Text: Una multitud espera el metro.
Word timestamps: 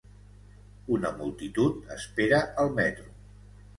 Una 0.95 1.11
multitud 1.19 1.93
espera 1.99 2.41
el 2.65 2.77
metro. 2.81 3.11